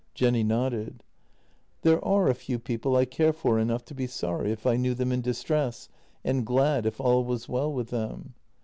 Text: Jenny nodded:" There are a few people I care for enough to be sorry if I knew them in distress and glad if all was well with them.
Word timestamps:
Jenny 0.15 0.41
nodded:" 0.43 1.03
There 1.83 2.03
are 2.03 2.27
a 2.27 2.33
few 2.33 2.57
people 2.57 2.95
I 2.95 3.05
care 3.05 3.31
for 3.31 3.59
enough 3.59 3.85
to 3.85 3.93
be 3.93 4.07
sorry 4.07 4.51
if 4.51 4.65
I 4.65 4.75
knew 4.75 4.95
them 4.95 5.11
in 5.11 5.21
distress 5.21 5.89
and 6.23 6.43
glad 6.43 6.87
if 6.87 6.99
all 6.99 7.23
was 7.23 7.47
well 7.47 7.71
with 7.71 7.89
them. 7.91 8.33